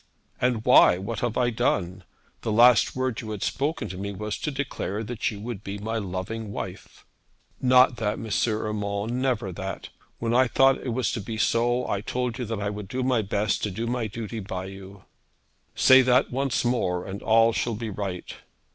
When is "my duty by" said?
13.85-14.65